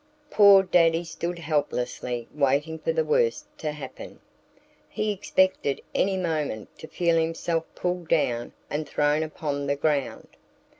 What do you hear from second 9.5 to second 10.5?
the ground.